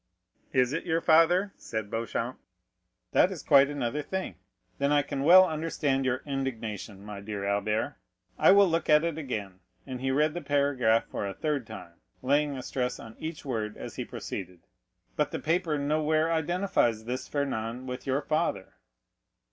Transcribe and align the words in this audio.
"Is 0.51 0.73
it 0.73 0.83
your 0.83 0.99
father?" 0.99 1.53
said 1.57 1.91
Beauchamp; 1.91 2.39
"that 3.11 3.31
is 3.31 3.43
quite 3.43 3.69
another 3.69 4.01
thing. 4.01 4.33
Then 4.79 4.91
I 4.91 5.03
can 5.03 5.21
well 5.21 5.45
understand 5.47 6.05
your 6.05 6.23
indignation, 6.25 7.05
my 7.05 7.19
dear 7.21 7.45
Albert. 7.45 7.97
I 8.39 8.51
will 8.51 8.67
look 8.67 8.89
at 8.89 9.03
it 9.03 9.19
again;" 9.19 9.59
and 9.85 10.01
he 10.01 10.09
read 10.09 10.33
the 10.33 10.41
paragraph 10.41 11.05
for 11.05 11.27
the 11.27 11.35
third 11.35 11.67
time, 11.67 11.99
laying 12.23 12.57
a 12.57 12.63
stress 12.63 12.99
on 12.99 13.15
each 13.19 13.45
word 13.45 13.77
as 13.77 13.97
he 13.97 14.03
proceeded. 14.03 14.61
"But 15.15 15.29
the 15.29 15.37
paper 15.37 15.77
nowhere 15.77 16.31
identifies 16.33 17.05
this 17.05 17.27
Fernand 17.27 17.87
with 17.87 18.07
your 18.07 18.23
father." 18.23 18.73